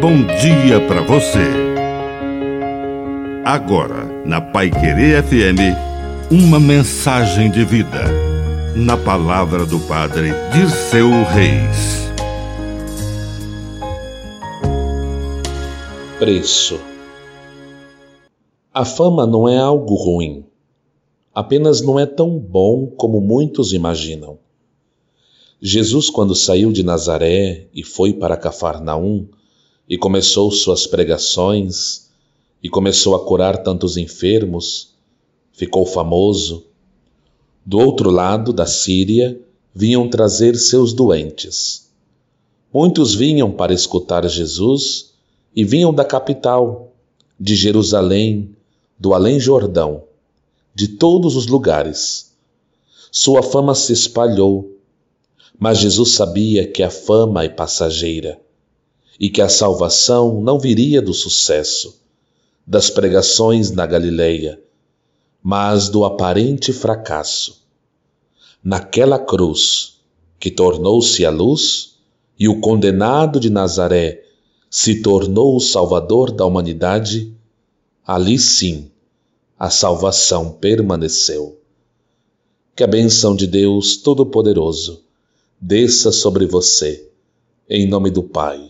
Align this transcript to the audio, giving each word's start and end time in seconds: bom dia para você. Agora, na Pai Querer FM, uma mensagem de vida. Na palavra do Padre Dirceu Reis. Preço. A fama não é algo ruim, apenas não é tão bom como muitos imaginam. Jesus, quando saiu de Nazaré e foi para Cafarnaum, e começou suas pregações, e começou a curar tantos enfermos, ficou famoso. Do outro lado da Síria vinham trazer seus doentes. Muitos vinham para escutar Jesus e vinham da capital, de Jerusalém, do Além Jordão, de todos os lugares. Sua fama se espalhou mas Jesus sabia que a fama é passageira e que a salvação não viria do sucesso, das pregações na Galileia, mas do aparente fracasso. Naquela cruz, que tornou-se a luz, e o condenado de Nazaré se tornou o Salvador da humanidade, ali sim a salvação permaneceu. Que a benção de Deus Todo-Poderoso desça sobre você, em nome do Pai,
bom 0.00 0.16
dia 0.40 0.80
para 0.88 1.02
você. 1.02 1.44
Agora, 3.44 4.06
na 4.24 4.40
Pai 4.40 4.70
Querer 4.70 5.22
FM, 5.22 5.76
uma 6.30 6.58
mensagem 6.58 7.50
de 7.50 7.62
vida. 7.66 8.04
Na 8.74 8.96
palavra 8.96 9.66
do 9.66 9.78
Padre 9.80 10.30
Dirceu 10.54 11.10
Reis. 11.24 12.08
Preço. 16.18 16.80
A 18.72 18.86
fama 18.86 19.26
não 19.26 19.46
é 19.46 19.58
algo 19.58 19.94
ruim, 19.96 20.46
apenas 21.34 21.82
não 21.82 22.00
é 22.00 22.06
tão 22.06 22.38
bom 22.38 22.86
como 22.86 23.20
muitos 23.20 23.74
imaginam. 23.74 24.38
Jesus, 25.60 26.08
quando 26.08 26.34
saiu 26.34 26.72
de 26.72 26.82
Nazaré 26.82 27.66
e 27.74 27.84
foi 27.84 28.14
para 28.14 28.38
Cafarnaum, 28.38 29.28
e 29.90 29.98
começou 29.98 30.52
suas 30.52 30.86
pregações, 30.86 32.08
e 32.62 32.68
começou 32.68 33.16
a 33.16 33.24
curar 33.24 33.64
tantos 33.64 33.96
enfermos, 33.96 34.94
ficou 35.52 35.84
famoso. 35.84 36.64
Do 37.66 37.78
outro 37.78 38.08
lado 38.08 38.52
da 38.52 38.66
Síria 38.66 39.40
vinham 39.74 40.08
trazer 40.08 40.54
seus 40.54 40.92
doentes. 40.92 41.90
Muitos 42.72 43.16
vinham 43.16 43.50
para 43.50 43.74
escutar 43.74 44.24
Jesus 44.28 45.12
e 45.56 45.64
vinham 45.64 45.92
da 45.92 46.04
capital, 46.04 46.92
de 47.38 47.56
Jerusalém, 47.56 48.54
do 48.96 49.12
Além 49.12 49.40
Jordão, 49.40 50.04
de 50.72 50.86
todos 50.86 51.34
os 51.34 51.48
lugares. 51.48 52.32
Sua 53.10 53.42
fama 53.42 53.74
se 53.74 53.92
espalhou 53.92 54.70
mas 55.60 55.76
Jesus 55.76 56.12
sabia 56.12 56.66
que 56.66 56.82
a 56.82 56.88
fama 56.88 57.44
é 57.44 57.48
passageira 57.50 58.40
e 59.20 59.28
que 59.28 59.42
a 59.42 59.50
salvação 59.50 60.40
não 60.40 60.58
viria 60.58 61.02
do 61.02 61.12
sucesso, 61.12 62.00
das 62.66 62.88
pregações 62.88 63.70
na 63.70 63.84
Galileia, 63.84 64.58
mas 65.42 65.90
do 65.90 66.06
aparente 66.06 66.72
fracasso. 66.72 67.62
Naquela 68.64 69.18
cruz, 69.18 70.00
que 70.38 70.50
tornou-se 70.50 71.26
a 71.26 71.30
luz, 71.30 71.96
e 72.38 72.48
o 72.48 72.60
condenado 72.60 73.38
de 73.38 73.50
Nazaré 73.50 74.24
se 74.70 75.02
tornou 75.02 75.54
o 75.54 75.60
Salvador 75.60 76.32
da 76.32 76.46
humanidade, 76.46 77.34
ali 78.06 78.38
sim 78.38 78.90
a 79.58 79.68
salvação 79.68 80.52
permaneceu. 80.52 81.60
Que 82.74 82.82
a 82.82 82.86
benção 82.86 83.36
de 83.36 83.46
Deus 83.46 83.98
Todo-Poderoso 83.98 85.04
desça 85.60 86.10
sobre 86.10 86.46
você, 86.46 87.10
em 87.68 87.86
nome 87.86 88.10
do 88.10 88.22
Pai, 88.22 88.69